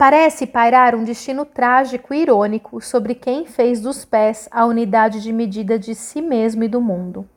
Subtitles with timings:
[0.00, 5.30] Parece pairar um destino trágico e irônico sobre quem fez dos pés a unidade de
[5.30, 7.28] medida de si mesmo e do mundo.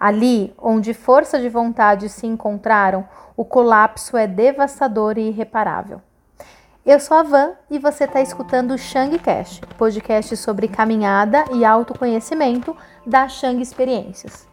[0.00, 3.06] Ali, onde força de vontade se encontraram,
[3.36, 6.00] o colapso é devastador e irreparável.
[6.86, 11.66] Eu sou a Van e você está escutando o Shang Cash, podcast sobre caminhada e
[11.66, 12.74] autoconhecimento
[13.06, 14.48] da Shang Experiências.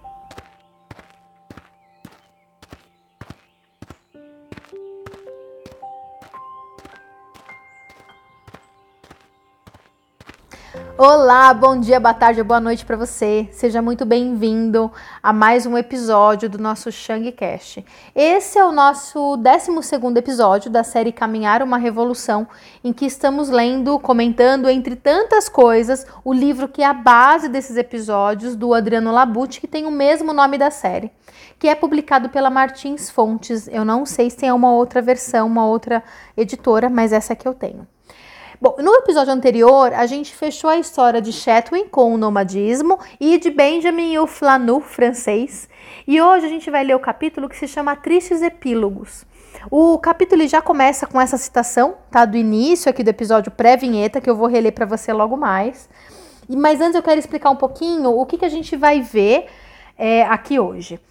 [10.96, 13.50] Olá, bom dia, boa tarde, boa noite para você.
[13.52, 14.92] Seja muito bem-vindo
[15.24, 17.84] a mais um episódio do nosso Shang Cast.
[18.14, 19.72] Esse é o nosso 12
[20.16, 22.48] episódio da série Caminhar uma Revolução,
[22.84, 27.76] em que estamos lendo, comentando, entre tantas coisas, o livro que é a base desses
[27.76, 31.12] episódios do Adriano Labucci, que tem o mesmo nome da série,
[31.58, 33.68] que é publicado pela Martins Fontes.
[33.68, 36.04] Eu não sei se tem uma outra versão, uma outra
[36.38, 37.88] editora, mas essa que eu tenho.
[38.63, 43.38] Bom, no episódio anterior, a gente fechou a história de Chatwin com o nomadismo e
[43.38, 45.68] de Benjamin e o Flanu francês.
[46.07, 49.26] E hoje a gente vai ler o capítulo que se chama Tristes Epílogos.
[49.70, 52.23] O capítulo já começa com essa citação, tá?
[52.23, 55.90] Do início aqui do episódio pré-vinheta, que eu vou reler para você logo mais.
[56.48, 59.45] Mas antes eu quero explicar um pouquinho o que, que a gente vai ver
[59.98, 61.01] é, aqui hoje.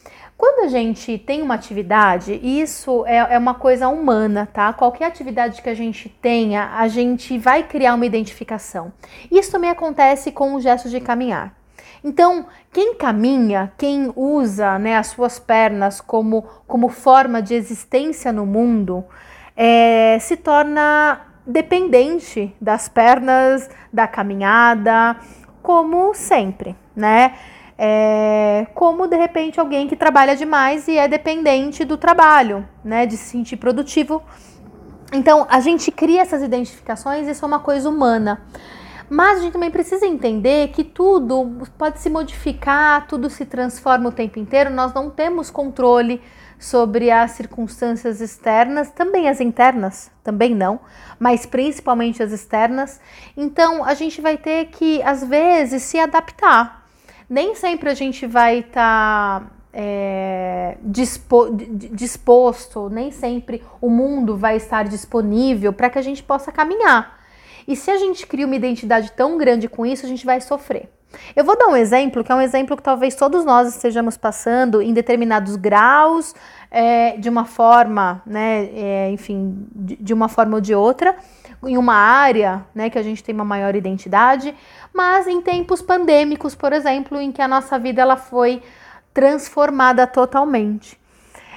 [0.42, 4.72] Quando a gente tem uma atividade, isso é, é, uma coisa humana, tá?
[4.72, 8.92] Qualquer atividade que a gente tenha, a gente vai criar uma identificação.
[9.30, 11.54] Isso também acontece com o gesto de caminhar.
[12.02, 18.44] Então, quem caminha, quem usa né, as suas pernas como, como forma de existência no
[18.44, 19.04] mundo,
[19.56, 25.16] é, se torna dependente das pernas, da caminhada,
[25.62, 27.32] como sempre, né?
[27.84, 33.16] É, como de repente alguém que trabalha demais e é dependente do trabalho, né, de
[33.16, 34.22] se sentir produtivo.
[35.12, 38.40] Então a gente cria essas identificações, isso é uma coisa humana.
[39.10, 44.12] Mas a gente também precisa entender que tudo pode se modificar, tudo se transforma o
[44.12, 46.22] tempo inteiro, nós não temos controle
[46.60, 50.78] sobre as circunstâncias externas, também as internas, também não,
[51.18, 53.00] mas principalmente as externas.
[53.36, 56.81] Então a gente vai ter que, às vezes, se adaptar
[57.32, 61.48] nem sempre a gente vai estar tá, é, dispo,
[61.90, 67.18] disposto, nem sempre o mundo vai estar disponível para que a gente possa caminhar.
[67.66, 70.90] E se a gente cria uma identidade tão grande com isso, a gente vai sofrer.
[71.34, 74.82] Eu vou dar um exemplo, que é um exemplo que talvez todos nós estejamos passando
[74.82, 76.34] em determinados graus,
[76.70, 81.16] é, de uma forma, né, é, enfim, de, de uma forma ou de outra,
[81.64, 84.54] em uma área, né, que a gente tem uma maior identidade,
[84.92, 88.62] mas em tempos pandêmicos, por exemplo, em que a nossa vida ela foi
[89.14, 91.00] transformada totalmente.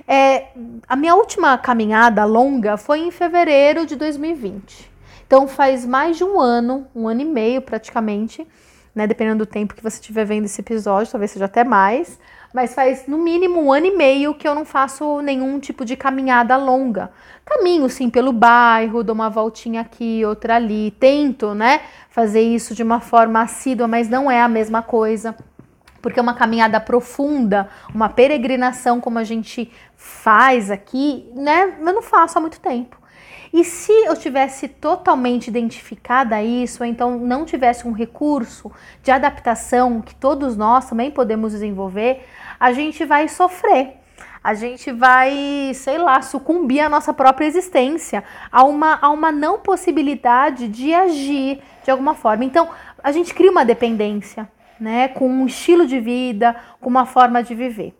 [0.07, 0.49] É,
[0.87, 4.91] a minha última caminhada longa foi em fevereiro de 2020.
[5.25, 8.47] Então faz mais de um ano, um ano e meio praticamente,
[8.93, 9.07] né?
[9.07, 12.19] Dependendo do tempo que você estiver vendo esse episódio, talvez seja até mais
[12.55, 15.97] mas faz no mínimo um ano e meio que eu não faço nenhum tipo de
[15.97, 17.11] caminhada longa.
[17.43, 22.81] Caminho sim pelo bairro, dou uma voltinha aqui, outra ali, tento, né, fazer isso de
[22.81, 25.35] uma forma assídua, mas não é a mesma coisa.
[26.01, 32.37] Porque uma caminhada profunda, uma peregrinação como a gente faz aqui, né, eu não faço
[32.37, 32.97] há muito tempo.
[33.55, 38.69] E se eu tivesse totalmente identificada isso, ou então não tivesse um recurso
[39.01, 42.25] de adaptação que todos nós também podemos desenvolver,
[42.59, 43.93] a gente vai sofrer.
[44.43, 49.57] A gente vai, sei lá, sucumbir à nossa própria existência, a uma, a uma não
[49.57, 52.43] possibilidade de agir de alguma forma.
[52.43, 52.67] Então,
[53.01, 57.55] a gente cria uma dependência, né, com um estilo de vida, com uma forma de
[57.55, 57.95] viver.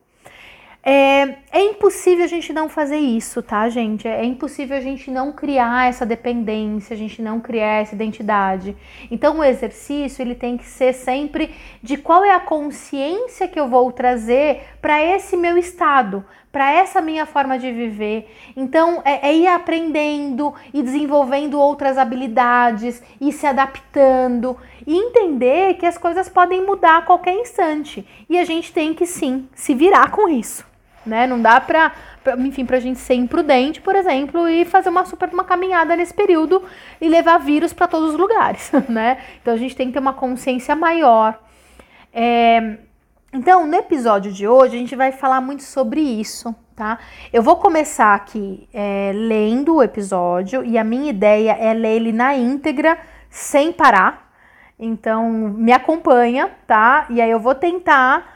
[0.88, 4.08] É, é, impossível a gente não fazer isso, tá, gente?
[4.08, 8.78] É impossível a gente não criar essa dependência, a gente não criar essa identidade.
[9.10, 11.50] Então, o exercício ele tem que ser sempre
[11.82, 17.02] de qual é a consciência que eu vou trazer para esse meu estado, para essa
[17.02, 18.30] minha forma de viver.
[18.56, 24.56] Então, é, é ir aprendendo e desenvolvendo outras habilidades e se adaptando
[24.86, 29.08] e entender que as coisas podem mudar a qualquer instante e a gente tem que
[29.08, 30.75] sim se virar com isso
[31.06, 31.28] né?
[31.28, 31.92] Não dá pra,
[32.24, 36.14] pra, enfim, pra gente ser imprudente, por exemplo, e fazer uma super uma caminhada nesse
[36.14, 36.64] período
[37.00, 39.18] e levar vírus para todos os lugares, né?
[39.42, 41.40] Então a gente tem que ter uma consciência maior.
[42.14, 42.78] É,
[43.34, 46.98] então, no episódio de hoje, a gente vai falar muito sobre isso, tá?
[47.34, 52.14] Eu vou começar aqui é, lendo o episódio e a minha ideia é ler ele
[52.14, 52.98] na íntegra,
[53.30, 54.32] sem parar.
[54.80, 57.08] Então, me acompanha, tá?
[57.10, 58.35] E aí eu vou tentar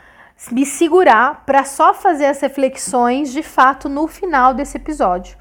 [0.52, 5.38] me segurar para só fazer as reflexões de fato no final desse episódio,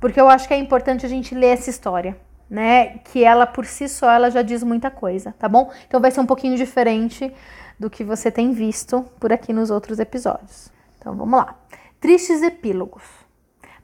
[0.00, 2.18] porque eu acho que é importante a gente ler essa história,
[2.48, 2.98] né?
[2.98, 5.70] Que ela por si só ela já diz muita coisa, tá bom?
[5.86, 7.32] Então vai ser um pouquinho diferente
[7.78, 10.72] do que você tem visto por aqui nos outros episódios.
[10.98, 11.54] Então vamos lá.
[12.00, 13.02] Tristes epílogos.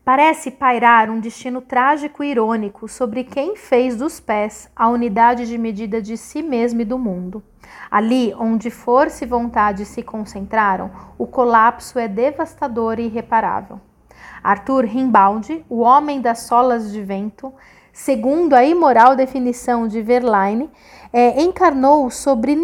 [0.04, 5.56] Parece pairar um destino trágico e irônico sobre quem fez dos pés a unidade de
[5.56, 7.42] medida de si mesmo e do mundo.
[7.90, 13.80] Ali onde força e vontade se concentraram, o colapso é devastador e irreparável.
[14.42, 17.52] Arthur Rimbaldi, o homem das solas de vento,
[17.92, 20.70] segundo a imoral definição de Verlaine,
[21.12, 22.58] é, encarnou sobre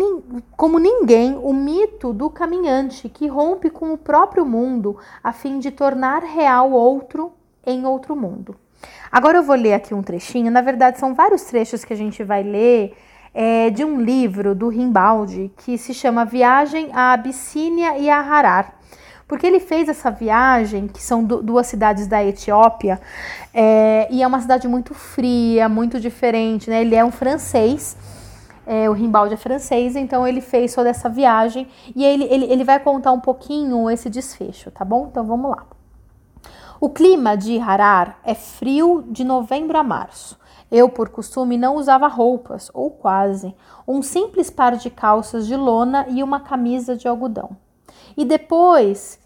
[0.56, 5.70] como ninguém o mito do caminhante que rompe com o próprio mundo a fim de
[5.70, 7.32] tornar real outro
[7.64, 8.56] em outro mundo.
[9.10, 12.24] Agora eu vou ler aqui um trechinho, na verdade são vários trechos que a gente
[12.24, 12.96] vai ler
[13.32, 18.80] é, de um livro do Rimbaldi que se chama Viagem à Abissínia e a Harar
[19.30, 23.00] porque ele fez essa viagem, que são duas cidades da Etiópia,
[23.54, 26.80] é, e é uma cidade muito fria, muito diferente, né?
[26.80, 27.96] Ele é um francês,
[28.66, 32.64] é, o Rimbaldi é francês, então ele fez toda essa viagem e ele, ele, ele
[32.64, 35.06] vai contar um pouquinho esse desfecho, tá bom?
[35.08, 35.64] Então vamos lá.
[36.80, 40.39] O clima de Harar é frio de novembro a março.
[40.70, 43.54] Eu, por costume, não usava roupas, ou quase,
[43.86, 47.56] um simples par de calças de lona e uma camisa de algodão.
[48.16, 49.18] E depois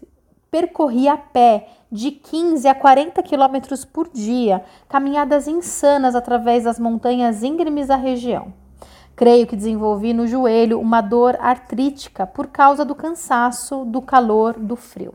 [0.49, 7.43] percorri a pé de 15 a 40 quilômetros por dia, caminhadas insanas através das montanhas
[7.43, 8.53] íngremes da região.
[9.15, 14.75] Creio que desenvolvi no joelho uma dor artrítica por causa do cansaço, do calor, do
[14.75, 15.13] frio.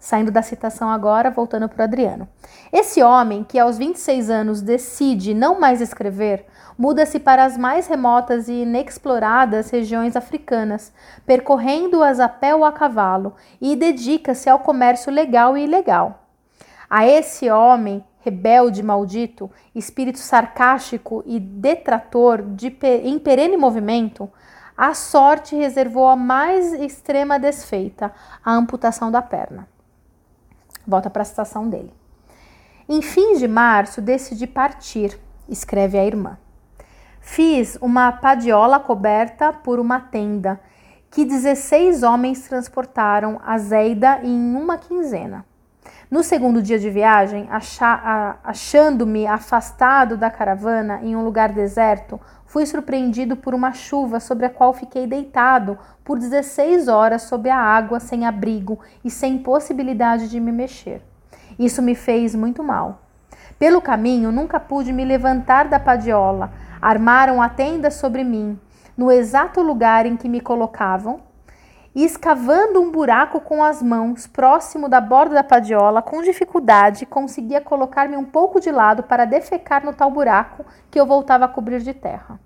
[0.00, 2.26] Saindo da citação agora, voltando para o Adriano.
[2.72, 6.46] Esse homem que aos 26 anos decide não mais escrever,
[6.78, 10.90] muda-se para as mais remotas e inexploradas regiões africanas,
[11.26, 16.24] percorrendo-as a pé ou a cavalo, e dedica-se ao comércio legal e ilegal.
[16.88, 22.74] A esse homem, rebelde maldito, espírito sarcástico e detrator de,
[23.04, 24.30] em perene movimento,
[24.74, 28.10] a sorte reservou a mais extrema desfeita,
[28.42, 29.68] a amputação da perna.
[30.90, 31.94] Volta para a citação dele.
[32.88, 35.16] Em fins de março, decidi partir,
[35.48, 36.36] escreve a irmã.
[37.20, 40.60] Fiz uma padiola coberta por uma tenda
[41.08, 45.46] que 16 homens transportaram a Zeida em uma quinzena.
[46.10, 47.48] No segundo dia de viagem,
[48.42, 54.50] achando-me afastado da caravana em um lugar deserto, fui surpreendido por uma chuva sobre a
[54.50, 60.40] qual fiquei deitado por 16 horas sob a água, sem abrigo e sem possibilidade de
[60.40, 61.00] me mexer.
[61.56, 63.02] Isso me fez muito mal.
[63.56, 68.58] Pelo caminho, nunca pude me levantar da padiola, Armaram a tenda sobre mim,
[68.96, 71.20] no exato lugar em que me colocavam,
[71.94, 77.60] e escavando um buraco com as mãos, próximo da borda da padiola, com dificuldade conseguia
[77.60, 81.80] colocar-me um pouco de lado para defecar no tal buraco que eu voltava a cobrir
[81.80, 82.38] de terra.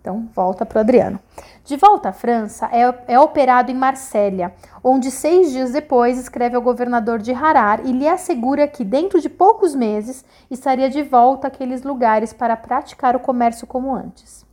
[0.00, 1.18] Então, volta para o Adriano.
[1.64, 4.52] De volta à França, é, é operado em Marsella,
[4.82, 9.30] onde seis dias depois escreve ao governador de Harar e lhe assegura que, dentro de
[9.30, 14.44] poucos meses, estaria de volta àqueles lugares para praticar o comércio como antes.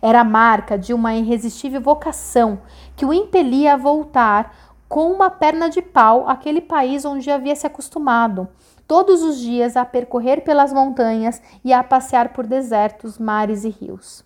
[0.00, 2.60] Era a marca de uma irresistível vocação
[2.96, 4.54] que o impelia a voltar
[4.88, 8.48] com uma perna de pau àquele país onde havia se acostumado,
[8.86, 14.24] todos os dias a percorrer pelas montanhas e a passear por desertos, mares e rios.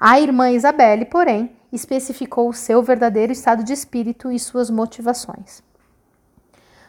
[0.00, 5.62] A irmã Isabelle, porém, especificou o seu verdadeiro estado de espírito e suas motivações.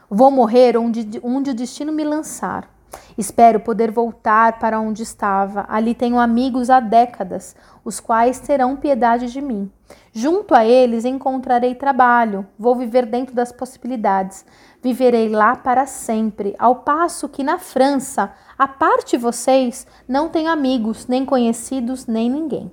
[0.09, 2.72] Vou morrer onde, onde o destino me lançar.
[3.17, 5.65] Espero poder voltar para onde estava.
[5.67, 9.71] Ali tenho amigos há décadas, os quais terão piedade de mim.
[10.11, 12.45] Junto a eles encontrarei trabalho.
[12.57, 14.45] Vou viver dentro das possibilidades.
[14.81, 21.07] Viverei lá para sempre, ao passo que na França, a parte vocês, não tenho amigos,
[21.07, 22.71] nem conhecidos, nem ninguém.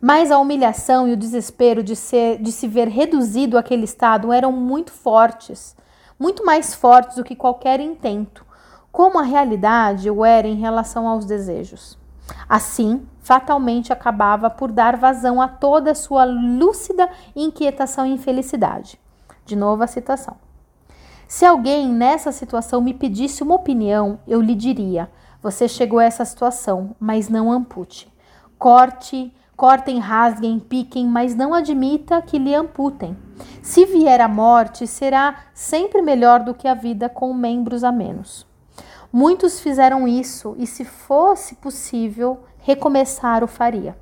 [0.00, 4.50] Mas a humilhação e o desespero de, ser, de se ver reduzido àquele estado eram
[4.50, 5.76] muito fortes,
[6.18, 8.44] muito mais fortes do que qualquer intento,
[8.92, 11.98] como a realidade o era em relação aos desejos.
[12.48, 19.00] Assim, fatalmente acabava por dar vazão a toda sua lúcida inquietação e infelicidade.
[19.44, 20.36] De novo a citação.
[21.26, 25.10] Se alguém nessa situação me pedisse uma opinião, eu lhe diria:
[25.42, 28.12] você chegou a essa situação, mas não ampute.
[28.58, 33.16] Corte Cortem, rasguem, piquem, mas não admita que lhe amputem.
[33.62, 38.44] Se vier a morte, será sempre melhor do que a vida com membros a menos.
[39.12, 43.96] Muitos fizeram isso e, se fosse possível, recomeçar o faria.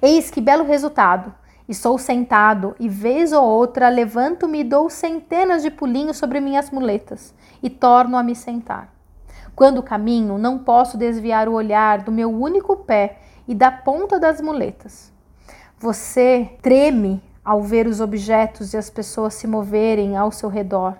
[0.00, 1.34] Eis que belo resultado!
[1.68, 7.34] Estou sentado e, vez ou outra, levanto-me e dou centenas de pulinhos sobre minhas muletas
[7.62, 8.92] e torno a me sentar.
[9.54, 14.40] Quando caminho, não posso desviar o olhar do meu único pé e da ponta das
[14.40, 15.12] muletas.
[15.78, 20.96] Você treme ao ver os objetos e as pessoas se moverem ao seu redor,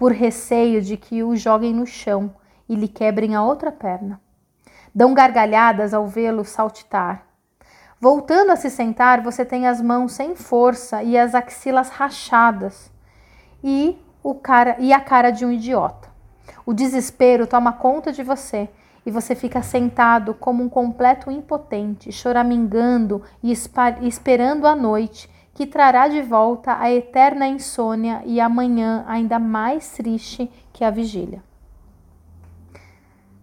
[0.00, 2.34] por receio de que o joguem no chão
[2.66, 4.18] e lhe quebrem a outra perna.
[4.94, 7.26] Dão gargalhadas ao vê-lo saltitar.
[8.00, 12.90] Voltando a se sentar, você tem as mãos sem força e as axilas rachadas
[13.62, 16.08] e, o cara, e a cara de um idiota.
[16.64, 18.70] O desespero toma conta de você
[19.04, 25.28] e você fica sentado como um completo impotente, choramingando e esperando a noite
[25.60, 30.88] que trará de volta a eterna insônia e a manhã ainda mais triste que a
[30.90, 31.42] vigília.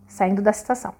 [0.08, 0.96] Saindo da citação.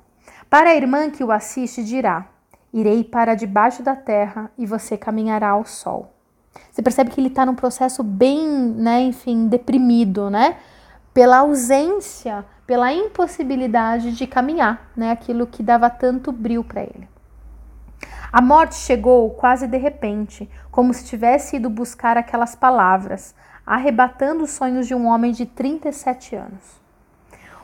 [0.48, 2.28] Para a irmã que o assiste, dirá:
[2.72, 6.14] Irei para debaixo da terra e você caminhará ao sol.
[6.72, 10.58] Você percebe que ele está num processo bem, né, enfim, deprimido, né?
[11.16, 15.10] Pela ausência, pela impossibilidade de caminhar, né?
[15.10, 17.17] Aquilo que dava tanto brilho para ele.
[18.32, 23.34] A morte chegou quase de repente, como se tivesse ido buscar aquelas palavras,
[23.66, 26.82] arrebatando os sonhos de um homem de 37 anos.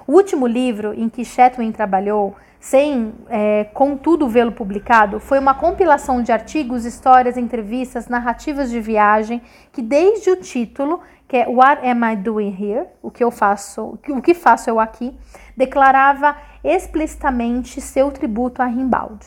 [0.06, 6.24] O último livro em que Chetwin trabalhou sem, é, contudo, vê-lo publicado, foi uma compilação
[6.24, 9.42] de artigos, histórias, entrevistas, narrativas de viagem,
[9.72, 12.88] que desde o título, que é What Am I Doing Here?
[13.02, 15.14] O que eu faço, o que faço eu aqui,
[15.58, 19.26] declarava explicitamente seu tributo a Rimbaud,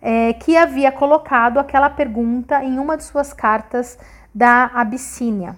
[0.00, 3.98] é, que havia colocado aquela pergunta em uma de suas cartas
[4.34, 5.56] da Abissínia.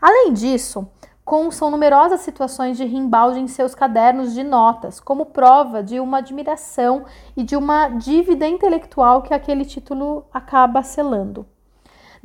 [0.00, 0.88] Além disso,
[1.24, 7.04] constam numerosas situações de Rimbaldi em seus cadernos de notas, como prova de uma admiração
[7.36, 11.44] e de uma dívida intelectual que aquele título acaba selando.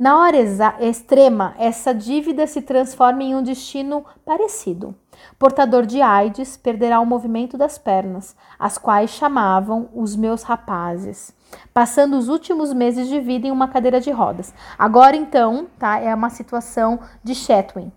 [0.02, 0.36] Na hora
[0.80, 4.96] extrema, essa dívida se transforma em um destino parecido.
[5.38, 11.32] Portador de AIDS, perderá o movimento das pernas, as quais chamavam os meus rapazes,
[11.72, 14.52] passando os últimos meses de vida em uma cadeira de rodas.
[14.76, 17.92] Agora então, tá, é uma situação de Chetwin.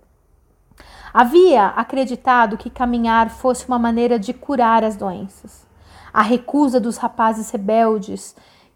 [1.12, 5.66] Havia acreditado que caminhar fosse uma maneira de curar as doenças.
[6.14, 8.36] A recusa dos rapazes rebeldes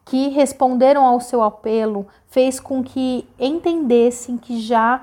[0.10, 5.02] que responderam ao seu apelo fez com que entendessem que já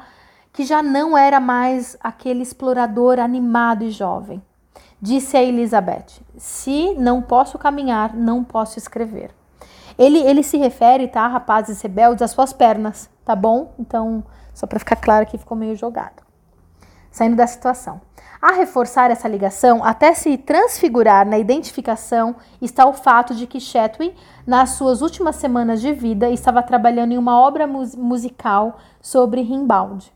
[0.52, 4.42] que já não era mais aquele explorador animado e jovem.
[5.00, 9.30] Disse a Elizabeth: "Se não posso caminhar, não posso escrever."
[9.96, 13.74] Ele, ele se refere, tá, rapazes rebeldes, às suas pernas, tá bom?
[13.78, 16.25] Então, só para ficar claro que ficou meio jogado
[17.16, 17.98] saindo da situação.
[18.42, 24.12] A reforçar essa ligação, até se transfigurar na identificação, está o fato de que Chetwin,
[24.46, 30.12] nas suas últimas semanas de vida, estava trabalhando em uma obra musical sobre Rimbaud,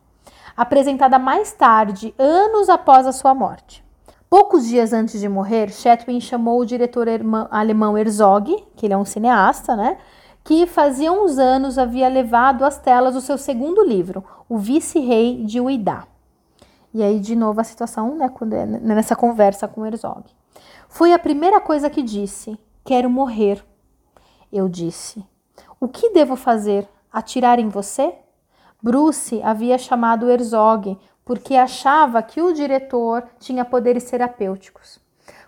[0.54, 3.82] apresentada mais tarde, anos após a sua morte.
[4.28, 7.06] Poucos dias antes de morrer, Chetwin chamou o diretor
[7.50, 9.96] alemão Herzog, que ele é um cineasta, né?
[10.44, 15.60] Que fazia uns anos havia levado às telas o seu segundo livro, O Vice-Rei de
[15.60, 16.09] Uidá.
[16.92, 20.24] E aí, de novo, a situação, né, quando é nessa conversa com Herzog.
[20.88, 23.64] Foi a primeira coisa que disse: Quero morrer.
[24.52, 25.24] Eu disse:
[25.78, 26.88] O que devo fazer?
[27.12, 28.14] Atirar em você?
[28.82, 34.98] Bruce havia chamado Herzog porque achava que o diretor tinha poderes terapêuticos.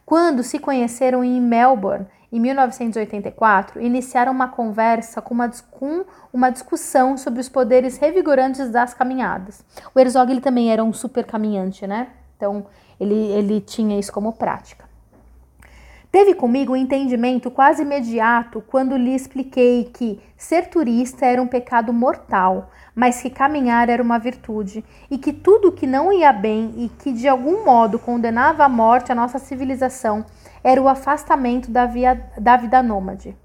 [0.06, 7.18] Quando se conheceram em Melbourne, em 1984, iniciaram uma conversa com uma, com uma discussão
[7.18, 9.62] sobre os poderes revigorantes das caminhadas.
[9.94, 12.08] O Herzog ele também era um super caminhante, né?
[12.36, 12.64] Então
[12.98, 14.90] ele, ele tinha isso como prática.
[16.10, 21.90] Teve comigo um entendimento quase imediato quando lhe expliquei que ser turista era um pecado
[21.90, 26.88] mortal, mas que caminhar era uma virtude, e que tudo que não ia bem e
[26.90, 30.24] que de algum modo condenava à morte a nossa civilização
[30.62, 33.36] era o afastamento da, via, da vida nômade.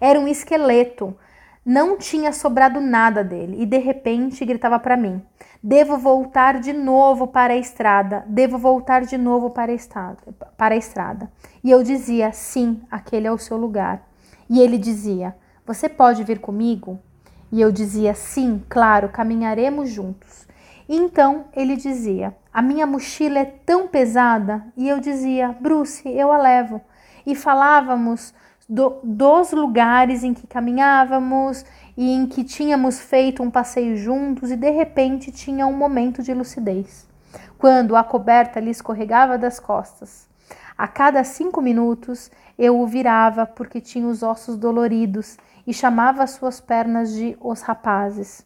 [0.00, 1.16] Era um esqueleto,
[1.64, 5.22] não tinha sobrado nada dele, e de repente gritava para mim:
[5.62, 10.18] Devo voltar de novo para a estrada, devo voltar de novo para a estrada.
[10.56, 11.30] Para a estrada.
[11.62, 14.02] E eu dizia: Sim, aquele é o seu lugar.
[14.50, 16.98] E ele dizia: Você pode vir comigo?
[17.52, 20.48] E eu dizia: Sim, claro, caminharemos juntos.
[20.88, 24.64] E então ele dizia: A minha mochila é tão pesada.
[24.76, 26.80] E eu dizia: Bruce, eu a levo.
[27.24, 28.34] E falávamos
[28.68, 31.64] do, dos lugares em que caminhávamos
[31.96, 36.32] e em que tínhamos feito um passeio juntos, e de repente tinha um momento de
[36.32, 37.06] lucidez,
[37.58, 40.26] quando a coberta lhe escorregava das costas.
[40.76, 46.30] A cada cinco minutos eu o virava porque tinha os ossos doloridos e chamava as
[46.30, 48.44] suas pernas de os rapazes.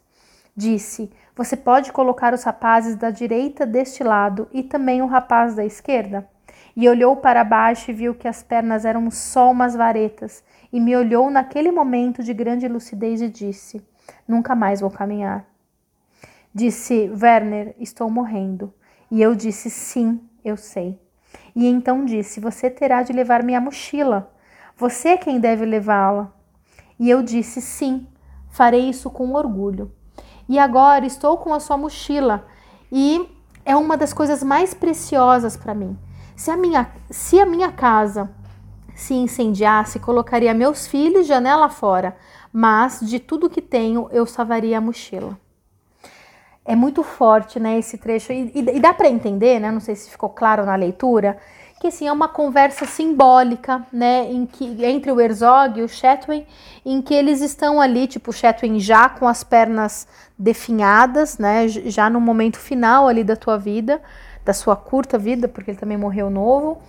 [0.57, 5.65] Disse: Você pode colocar os rapazes da direita deste lado e também o rapaz da
[5.65, 6.29] esquerda?
[6.77, 10.95] e olhou para baixo e viu que as pernas eram só umas varetas, e me
[10.95, 13.83] olhou naquele momento de grande lucidez e disse:
[14.29, 15.47] Nunca mais vou caminhar.
[16.55, 18.73] Disse Werner: Estou morrendo.
[19.11, 21.01] E eu disse: Sim, eu sei.
[21.55, 24.31] E então disse: Você terá de levar minha mochila.
[24.77, 26.31] Você é quem deve levá-la.
[26.99, 28.07] E eu disse: Sim,
[28.51, 29.91] farei isso com orgulho.
[30.49, 32.47] E agora estou com a sua mochila
[32.91, 33.29] e
[33.65, 35.99] é uma das coisas mais preciosas para mim.
[36.37, 38.31] Se a minha, se a minha casa
[38.95, 42.17] se incendiasse, colocaria meus filhos janela fora,
[42.53, 45.39] mas de tudo que tenho eu salvaria a mochila.
[46.65, 49.71] É muito forte, né, esse trecho e, e, e dá para entender, né?
[49.71, 51.39] Não sei se ficou claro na leitura,
[51.81, 56.47] que assim é uma conversa simbólica, né, em que entre o Herzog e o Chatwin,
[56.85, 60.07] em que eles estão ali, tipo, o Chatwin já com as pernas
[60.39, 64.01] definhadas, né, já no momento final ali da tua vida,
[64.45, 66.81] da sua curta vida, porque ele também morreu novo,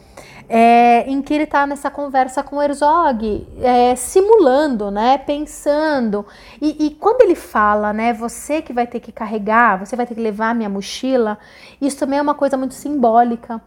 [0.49, 6.25] é, em que ele está nessa conversa com Herzog, é, simulando, né, pensando,
[6.61, 10.15] e, e, quando ele fala, né, você que vai ter que carregar, você vai ter
[10.15, 11.37] que levar minha mochila,
[11.81, 13.61] isso também é uma coisa muito simbólica,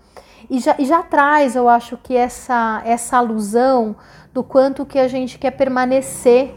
[0.48, 3.94] e já, e já traz, eu acho que essa, essa alusão
[4.32, 6.54] do quanto que a gente quer permanecer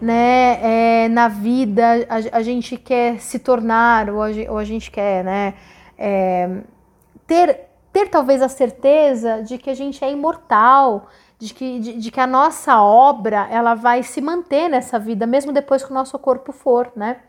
[0.00, 4.90] né, é, na vida, a, a, gente quer se tornar, ou a, ou a gente
[4.90, 5.54] quer né,
[5.98, 6.48] é,
[7.26, 11.06] ter, ter talvez a certeza de que a gente é imortal,
[11.38, 15.52] de que, de, de, que a nossa obra ela vai se manter nessa vida, mesmo
[15.52, 17.20] depois que o nosso corpo for, né?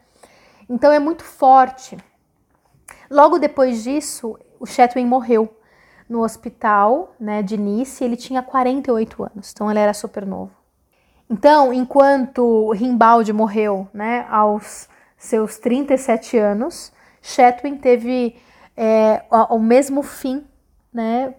[0.67, 1.95] Então é muito forte.
[3.11, 5.55] Logo depois disso, o Chetwin morreu
[6.09, 10.51] no hospital né, de Nice, ele tinha 48 anos, então ele era super novo.
[11.29, 16.91] Então, enquanto Rimbaldi morreu né, aos seus 37 anos,
[17.21, 18.35] Chetwin teve
[18.75, 20.43] é, o, o, mesmo fim,
[20.95, 21.35] né?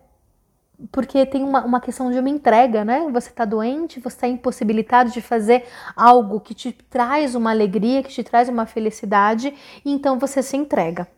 [0.93, 3.09] Porque tem uma, uma questão de uma entrega, né?
[3.11, 5.65] Você está doente, você está impossibilitado de fazer
[5.97, 10.55] algo que te traz uma alegria, que te traz uma felicidade, e então você se
[10.57, 11.09] entrega.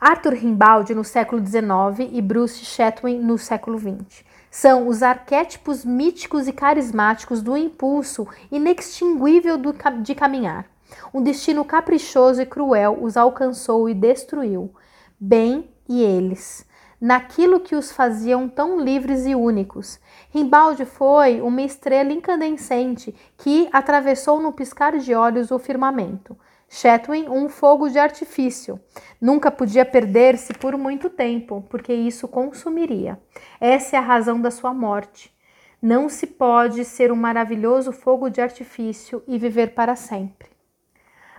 [0.00, 4.24] Arthur Rimbaldi no século XIX e Bruce Chatwin no século XX.
[4.50, 10.66] São os arquétipos míticos e carismáticos do impulso inextinguível do, de caminhar.
[11.12, 14.72] Um destino caprichoso e cruel os alcançou e destruiu,
[15.18, 16.66] bem e eles,
[17.02, 19.98] naquilo que os faziam tão livres e únicos.
[20.30, 26.38] Rimbaldi foi uma estrela incandescente que atravessou no piscar de olhos o firmamento.
[26.68, 28.80] Chetwin, um fogo de artifício.
[29.20, 33.20] Nunca podia perder-se por muito tempo, porque isso consumiria.
[33.60, 35.36] Essa é a razão da sua morte.
[35.82, 40.48] Não se pode ser um maravilhoso fogo de artifício e viver para sempre.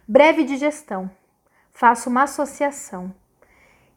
[0.06, 1.10] Breve digestão.
[1.72, 3.16] Faço uma associação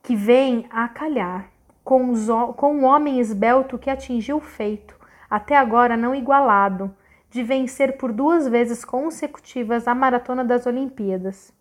[0.00, 1.55] que vem a calhar
[1.86, 4.96] com, os, com um homem esbelto que atingiu o feito,
[5.30, 6.92] até agora não igualado
[7.30, 11.52] de vencer por duas vezes consecutivas a maratona das Olimpíadas.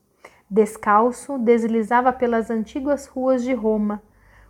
[0.50, 4.02] Descalço, deslizava pelas antigas ruas de Roma,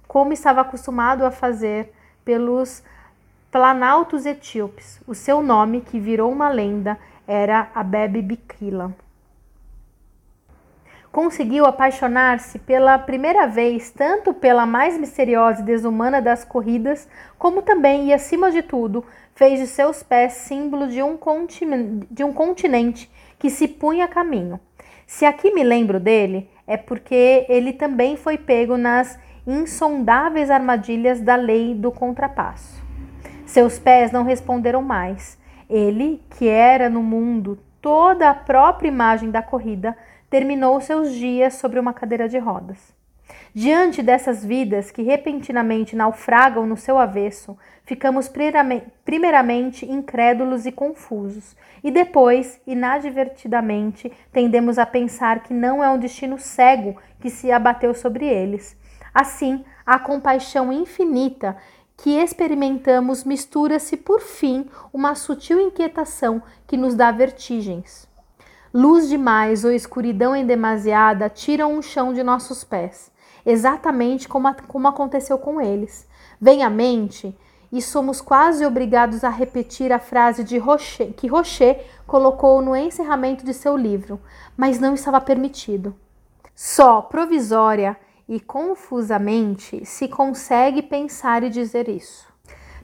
[0.08, 1.92] como estava acostumado a fazer
[2.24, 2.82] pelos
[3.52, 5.02] planaltos etíopes.
[5.06, 8.96] O seu nome, que virou uma lenda, era Abebe Bikila
[11.16, 18.08] conseguiu apaixonar-se pela primeira vez tanto pela mais misteriosa e desumana das corridas, como também
[18.10, 19.02] e acima de tudo
[19.34, 24.10] fez de seus pés símbolo de um, continente, de um continente que se punha a
[24.10, 24.60] caminho.
[25.08, 31.38] Se aqui me lembro dele, é porque ele também foi pego nas insondáveis armadilhas da
[31.38, 32.84] lei do contrapasso.
[33.46, 35.38] Seus pés não responderam mais.
[35.70, 39.96] Ele, que era no mundo toda a própria imagem da corrida,
[40.36, 42.94] terminou seus dias sobre uma cadeira de rodas.
[43.54, 48.30] Diante dessas vidas que repentinamente naufragam no seu avesso, ficamos
[49.06, 56.38] primeiramente incrédulos e confusos, e depois, inadvertidamente, tendemos a pensar que não é um destino
[56.38, 58.76] cego que se abateu sobre eles.
[59.14, 61.56] Assim, a compaixão infinita
[61.96, 68.14] que experimentamos mistura-se por fim uma sutil inquietação que nos dá vertigens.
[68.78, 73.10] Luz demais ou escuridão em demasiada tiram o chão de nossos pés,
[73.46, 76.06] exatamente como, como aconteceu com eles.
[76.42, 77.34] Vem à mente
[77.72, 83.46] e somos quase obrigados a repetir a frase de Rocher, que Rocher colocou no encerramento
[83.46, 84.20] de seu livro,
[84.58, 85.96] mas não estava permitido.
[86.54, 87.96] Só provisória
[88.28, 92.28] e confusamente se consegue pensar e dizer isso.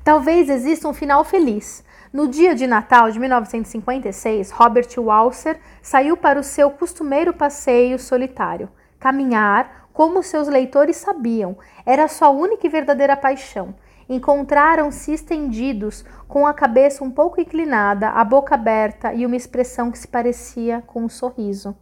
[0.06, 6.38] Talvez exista um final feliz, no dia de Natal de 1956, Robert Walser saiu para
[6.38, 8.69] o seu costumeiro passeio solitário.
[9.00, 13.74] Caminhar, como seus leitores sabiam, era sua única e verdadeira paixão.
[14.10, 19.97] encontraram-se estendidos, com a cabeça um pouco inclinada, a boca aberta e uma expressão que
[19.97, 21.74] se parecia com um sorriso.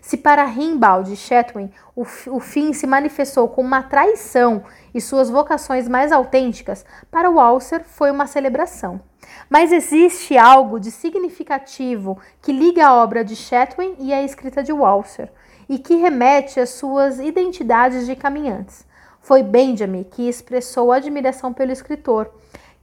[0.00, 5.30] Se para Rimbaud e Chetwin o, o fim se manifestou como uma traição e suas
[5.30, 9.00] vocações mais autênticas, para Walser foi uma celebração.
[9.48, 14.72] Mas existe algo de significativo que liga a obra de Chetwin e a escrita de
[14.72, 15.30] Walser
[15.68, 18.84] e que remete às suas identidades de caminhantes.
[19.20, 22.30] Foi Benjamin que expressou admiração pelo escritor.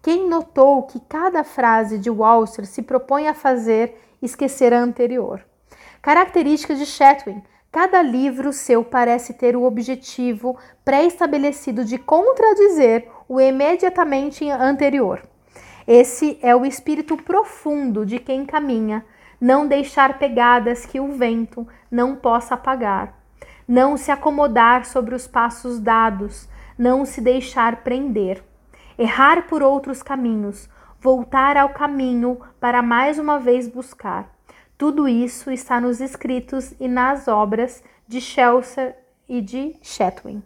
[0.01, 5.45] Quem notou que cada frase de Walser se propõe a fazer esquecer a anterior.
[6.01, 7.43] Características de Chetwin.
[7.69, 15.21] Cada livro seu parece ter o objetivo pré-estabelecido de contradizer o imediatamente anterior.
[15.85, 19.05] Esse é o espírito profundo de quem caminha,
[19.41, 23.13] não deixar pegadas que o vento não possa apagar,
[23.67, 28.41] não se acomodar sobre os passos dados, não se deixar prender,
[28.97, 30.69] errar por outros caminhos,
[31.01, 34.38] voltar ao caminho para mais uma vez buscar
[34.79, 38.95] tudo isso está nos escritos e nas obras de Chelsea
[39.27, 40.41] e de Chetwin.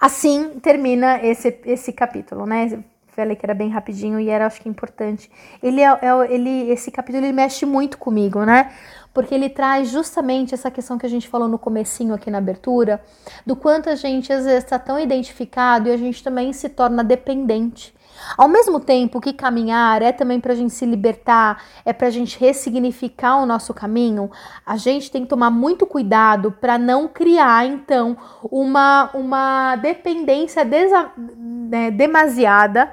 [0.00, 2.82] Assim termina esse, esse capítulo, né?
[3.08, 5.30] Falei que era bem rapidinho e era, acho que, importante.
[5.62, 8.72] Ele, é, é, ele, esse capítulo ele mexe muito comigo, né?
[9.12, 13.04] Porque ele traz justamente essa questão que a gente falou no comecinho aqui na abertura,
[13.44, 17.04] do quanto a gente às vezes está tão identificado e a gente também se torna
[17.04, 17.94] dependente
[18.36, 22.10] ao mesmo tempo que caminhar é também para a gente se libertar, é para a
[22.10, 24.30] gente ressignificar o nosso caminho,
[24.64, 31.10] a gente tem que tomar muito cuidado para não criar, então, uma, uma dependência desa,
[31.16, 32.90] né, demasiada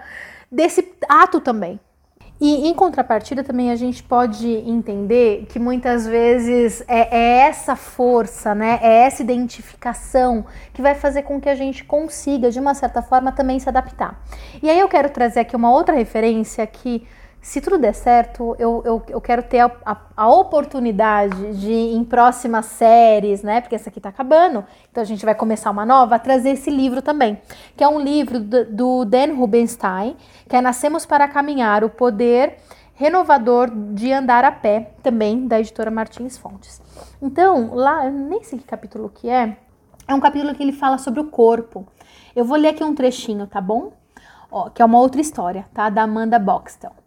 [0.51, 1.79] desse ato também.
[2.41, 8.55] E em contrapartida também a gente pode entender que muitas vezes é, é, essa força,
[8.55, 13.03] né, é essa identificação que vai fazer com que a gente consiga, de uma certa
[13.03, 14.19] forma, também se adaptar.
[14.63, 17.07] E aí eu quero trazer aqui uma outra referência que
[17.41, 22.03] se tudo der certo, eu, eu, eu quero ter a, a, a, oportunidade de, em
[22.03, 23.61] próximas séries, né?
[23.61, 27.01] Porque essa aqui tá acabando, então a gente vai começar uma nova, trazer esse livro
[27.01, 27.41] também,
[27.75, 30.15] que é um livro do, do Dan Rubenstein,
[30.47, 32.57] que é Nascemos para Caminhar, o Poder
[32.93, 36.79] Renovador de Andar a Pé, também da editora Martins Fontes.
[37.19, 39.57] Então, lá, eu nem sei que capítulo que é,
[40.07, 41.87] é um capítulo que ele fala sobre o corpo.
[42.35, 43.93] Eu vou ler aqui um trechinho, tá bom?
[44.51, 45.89] Ó, que é uma outra história, tá?
[45.89, 47.00] Da Amanda Boxtel.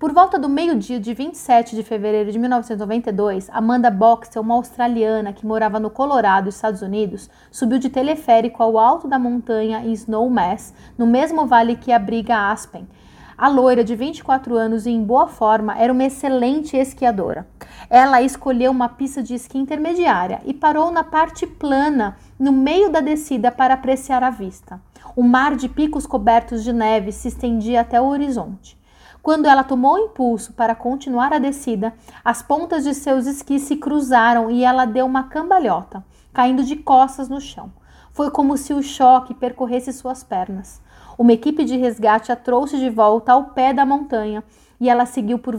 [0.00, 5.44] Por volta do meio-dia de 27 de fevereiro de 1992, Amanda Boxtel, uma australiana que
[5.44, 11.06] morava no Colorado, Estados Unidos, subiu de teleférico ao alto da montanha em Snowmass, no
[11.06, 12.88] mesmo vale que abriga Aspen.
[13.36, 17.46] A loira, de 24 anos e em boa forma, era uma excelente esquiadora.
[17.90, 23.02] Ela escolheu uma pista de esqui intermediária e parou na parte plana, no meio da
[23.02, 24.80] descida, para apreciar a vista.
[25.14, 28.79] O mar de picos cobertos de neve se estendia até o horizonte.
[29.22, 31.92] Quando ela tomou impulso para continuar a descida,
[32.24, 36.02] as pontas de seus esquis se cruzaram e ela deu uma cambalhota,
[36.32, 37.70] caindo de costas no chão.
[38.12, 40.80] Foi como se o choque percorresse suas pernas.
[41.18, 44.42] Uma equipe de resgate a trouxe de volta ao pé da montanha
[44.80, 45.54] e ela seguiu por,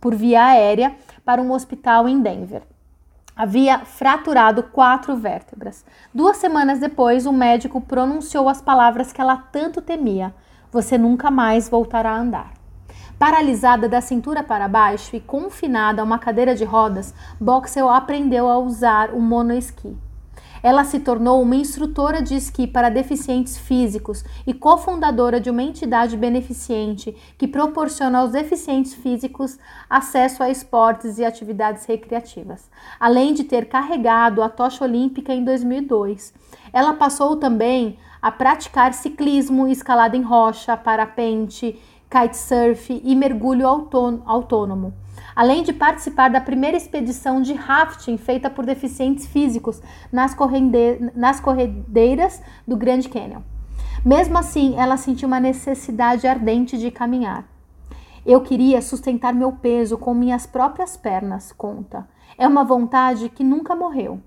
[0.00, 2.62] por via aérea para um hospital em Denver.
[3.36, 5.84] Havia fraturado quatro vértebras.
[6.14, 10.32] Duas semanas depois, o médico pronunciou as palavras que ela tanto temia:
[10.74, 12.52] você nunca mais voltará a andar.
[13.16, 18.58] Paralisada da cintura para baixo e confinada a uma cadeira de rodas, Boxel aprendeu a
[18.58, 19.96] usar o monoesqui.
[20.64, 26.16] Ela se tornou uma instrutora de esqui para deficientes físicos e cofundadora de uma entidade
[26.16, 29.58] beneficente que proporciona aos deficientes físicos
[29.88, 36.34] acesso a esportes e atividades recreativas, além de ter carregado a tocha olímpica em 2002.
[36.72, 44.94] Ela passou também a praticar ciclismo, escalada em rocha, parapente, kitesurf e mergulho autônomo,
[45.36, 50.34] além de participar da primeira expedição de rafting feita por deficientes físicos nas,
[51.14, 53.42] nas corredeiras do Grand Canyon.
[54.02, 57.44] Mesmo assim, ela sentiu uma necessidade ardente de caminhar.
[58.24, 62.08] Eu queria sustentar meu peso com minhas próprias pernas, conta.
[62.38, 64.18] É uma vontade que nunca morreu.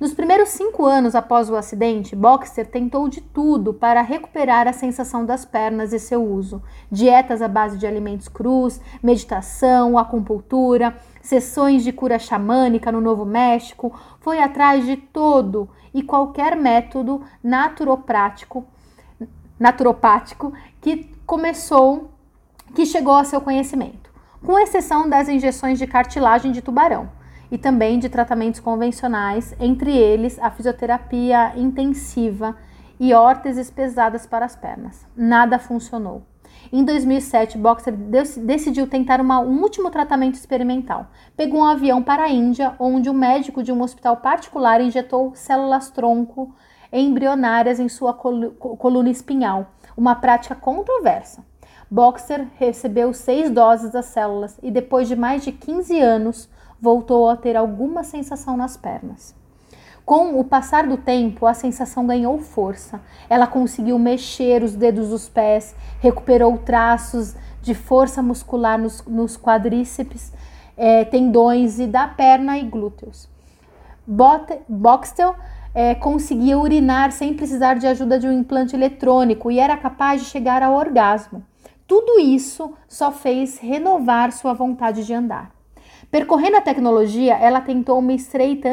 [0.00, 5.24] Nos primeiros cinco anos após o acidente, Boxer tentou de tudo para recuperar a sensação
[5.24, 11.92] das pernas e seu uso: dietas à base de alimentos crus, meditação, acupuntura, sessões de
[11.92, 13.96] cura xamânica no Novo México.
[14.20, 18.66] Foi atrás de todo e qualquer método naturoprático,
[19.58, 22.10] naturopático que começou,
[22.74, 24.10] que chegou a seu conhecimento,
[24.44, 27.08] com exceção das injeções de cartilagem de tubarão
[27.54, 32.56] e também de tratamentos convencionais, entre eles a fisioterapia intensiva
[32.98, 35.06] e órteses pesadas para as pernas.
[35.16, 36.22] Nada funcionou.
[36.72, 41.06] Em 2007, Boxer decidiu tentar uma, um último tratamento experimental.
[41.36, 45.90] Pegou um avião para a Índia, onde um médico de um hospital particular injetou células
[45.90, 46.52] tronco
[46.92, 51.44] embrionárias em sua coluna espinhal, uma prática controversa.
[51.88, 56.48] Boxer recebeu seis doses das células e, depois de mais de 15 anos,
[56.80, 59.34] voltou a ter alguma sensação nas pernas.
[60.04, 63.00] Com o passar do tempo, a sensação ganhou força.
[63.28, 70.30] Ela conseguiu mexer os dedos dos pés, recuperou traços de força muscular nos, nos quadríceps,
[70.76, 73.28] é, tendões e da perna e glúteos.
[74.06, 75.34] Boxtel
[75.74, 80.28] é, conseguia urinar sem precisar de ajuda de um implante eletrônico e era capaz de
[80.28, 81.42] chegar ao orgasmo.
[81.86, 85.53] Tudo isso só fez renovar sua vontade de andar.
[86.14, 88.68] Percorrendo a tecnologia, ela tentou uma estreita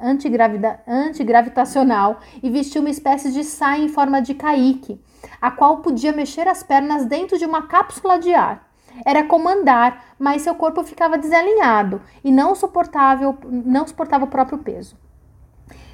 [0.00, 4.98] antigravitacional e vestiu uma espécie de saia em forma de caique,
[5.42, 8.66] a qual podia mexer as pernas dentro de uma cápsula de ar.
[9.04, 14.56] Era como andar, mas seu corpo ficava desalinhado e não, suportável, não suportava o próprio
[14.56, 14.96] peso.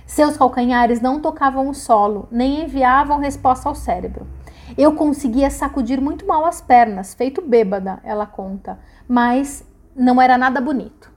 [0.06, 4.24] Seus calcanhares não tocavam o solo, nem enviavam resposta ao cérebro.
[4.78, 9.64] Eu conseguia sacudir muito mal as pernas, feito bêbada, ela conta, mas
[9.96, 11.12] não era nada bonito.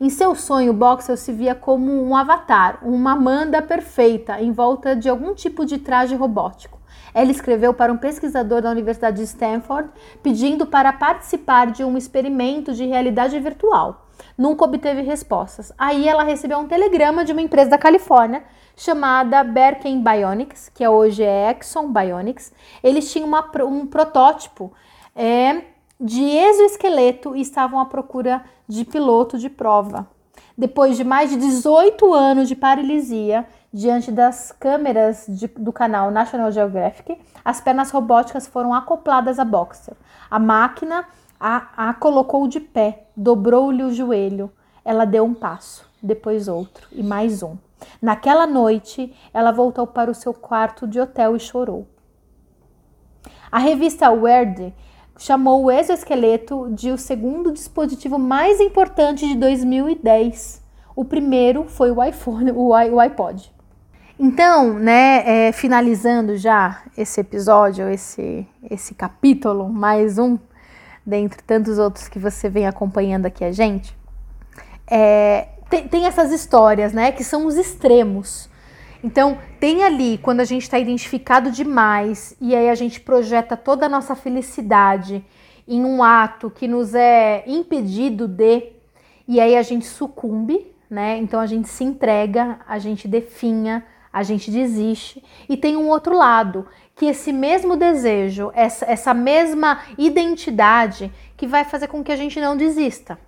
[0.00, 5.08] Em seu sonho, Boxel se via como um avatar, uma Amanda perfeita, em volta de
[5.08, 6.80] algum tipo de traje robótico.
[7.14, 9.88] Ela escreveu para um pesquisador da Universidade de Stanford
[10.20, 14.08] pedindo para participar de um experimento de realidade virtual.
[14.36, 15.72] Nunca obteve respostas.
[15.78, 18.42] Aí ela recebeu um telegrama de uma empresa da Califórnia
[18.76, 22.52] chamada Berken Bionics, que hoje é Exxon Bionics.
[22.82, 24.72] Eles tinham uma, um protótipo
[25.14, 25.62] é,
[26.00, 30.08] de exoesqueleto e estavam à procura de piloto de prova.
[30.56, 36.52] Depois de mais de 18 anos de paralisia, diante das câmeras de, do canal National
[36.52, 39.94] Geographic, as pernas robóticas foram acopladas à Boxer.
[40.30, 41.06] A máquina
[41.38, 44.50] a, a colocou de pé, dobrou-lhe o joelho.
[44.84, 47.56] Ela deu um passo, depois outro e mais um.
[48.00, 51.86] Naquela noite, ela voltou para o seu quarto de hotel e chorou.
[53.50, 54.74] A revista Weird
[55.18, 60.62] chamou o exoesqueleto de o segundo dispositivo mais importante de 2010.
[60.96, 63.52] O primeiro foi o iPhone, o, iPod.
[64.18, 70.38] Então, né, é, finalizando já esse episódio, esse, esse capítulo, mais um,
[71.04, 73.96] dentre tantos outros que você vem acompanhando aqui a gente,
[74.86, 78.48] é, tem, tem essas histórias, né, que são os extremos.
[79.04, 83.84] Então, tem ali, quando a gente está identificado demais e aí a gente projeta toda
[83.84, 85.22] a nossa felicidade
[85.68, 88.72] em um ato que nos é impedido de,
[89.28, 91.18] e aí a gente sucumbe, né?
[91.18, 95.22] Então a gente se entrega, a gente definha, a gente desiste.
[95.50, 101.62] E tem um outro lado, que esse mesmo desejo, essa, essa mesma identidade, que vai
[101.62, 103.18] fazer com que a gente não desista.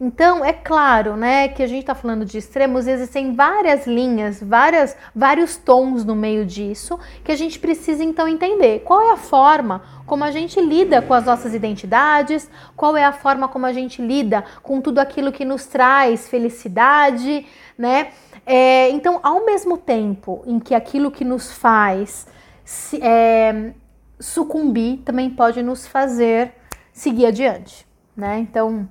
[0.00, 4.96] Então, é claro, né, que a gente está falando de extremos, existem várias linhas, várias,
[5.12, 9.82] vários tons no meio disso, que a gente precisa então entender qual é a forma
[10.06, 14.00] como a gente lida com as nossas identidades, qual é a forma como a gente
[14.00, 17.44] lida com tudo aquilo que nos traz felicidade,
[17.76, 18.12] né?
[18.46, 22.26] É, então, ao mesmo tempo em que aquilo que nos faz
[22.64, 23.72] se, é,
[24.20, 26.54] sucumbir também pode nos fazer
[26.92, 27.84] seguir adiante,
[28.16, 28.38] né?
[28.38, 28.88] Então,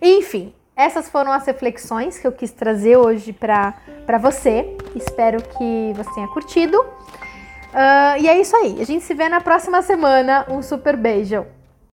[0.00, 4.76] enfim, essas foram as reflexões que eu quis trazer hoje para você.
[4.94, 6.80] Espero que você tenha curtido.
[6.80, 8.80] Uh, e é isso aí.
[8.80, 10.46] A gente se vê na próxima semana.
[10.48, 11.46] Um super beijo.